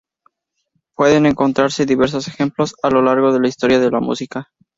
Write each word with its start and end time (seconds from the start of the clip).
Pueden 0.95 1.27
encontrarse 1.27 1.85
diversos 1.85 2.27
ejemplos 2.27 2.73
a 2.81 2.89
lo 2.89 3.03
largo 3.03 3.31
de 3.39 3.47
historia 3.47 3.77
de 3.77 3.91
la 3.91 3.99
música. 3.99 4.49